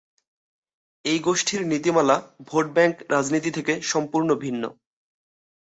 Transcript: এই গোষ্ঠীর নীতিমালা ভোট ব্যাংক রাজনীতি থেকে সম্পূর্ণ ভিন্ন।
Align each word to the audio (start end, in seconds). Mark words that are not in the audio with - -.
এই 1.05 1.19
গোষ্ঠীর 1.19 1.61
নীতিমালা 1.67 2.15
ভোট 2.45 2.65
ব্যাংক 2.73 2.95
রাজনীতি 3.09 3.49
থেকে 3.51 3.73
সম্পূর্ণ 3.81 4.29
ভিন্ন। 4.35 4.63